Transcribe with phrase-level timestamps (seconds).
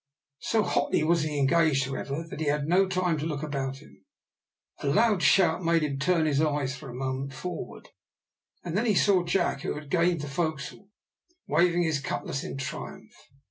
[0.39, 4.03] So hotly was he engaged, however, that he had no time to look about him.
[4.79, 7.89] A loud shout made him turn his eyes for a moment forward,
[8.63, 10.89] and then he saw Jack, who had gained the forecastle,
[11.47, 13.13] waving his cutlass in triumph.